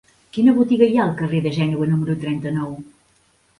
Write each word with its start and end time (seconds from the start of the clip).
Quina 0.37 0.53
botiga 0.59 0.87
hi 0.93 0.97
ha 0.99 1.03
al 1.03 1.13
carrer 1.19 1.43
de 1.47 1.53
Gènova 1.59 1.91
número 1.93 2.19
trenta-nou? 2.27 2.75